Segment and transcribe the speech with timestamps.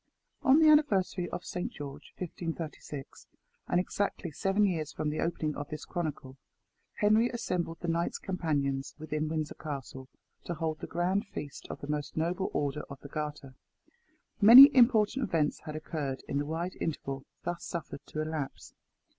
[0.41, 3.27] ON the anniversary of Saint George, 1536,
[3.67, 6.37] and exactly seven years from the opening of this chronicle,
[6.95, 10.09] Henry assembled the knights companions within Windsor Castle
[10.45, 13.53] to hold the grand feast of the most noble Order of the Garter.
[14.41, 18.73] Many important events had occurred in the wide interval thus suffered to elapse.